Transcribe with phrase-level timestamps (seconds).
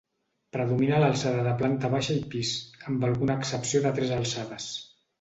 [0.55, 2.57] Predomina l'alçada de planta baixa i pis,
[2.91, 4.73] amb alguna excepció de tres alçades.